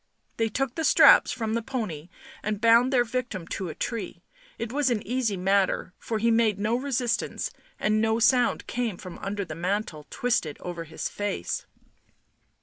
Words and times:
They 0.37 0.49
took 0.49 0.73
the 0.73 0.83
straps 0.83 1.31
from 1.31 1.53
the 1.53 1.61
pony 1.61 2.09
and 2.41 2.59
bound 2.59 2.91
their 2.91 3.03
victim 3.03 3.45
to 3.49 3.69
a 3.69 3.75
tree; 3.75 4.23
it 4.57 4.71
was 4.71 4.89
an 4.89 5.05
easy 5.05 5.37
matter, 5.37 5.93
for 5.99 6.17
he 6.17 6.31
made 6.31 6.57
no 6.57 6.75
resistance 6.75 7.51
and 7.79 8.01
no 8.01 8.17
sound 8.17 8.65
came 8.65 8.97
from 8.97 9.19
under 9.19 9.45
the 9.45 9.53
mantle 9.53 10.07
twisted 10.09 10.57
over 10.59 10.85
his 10.85 11.07
face. 11.07 11.67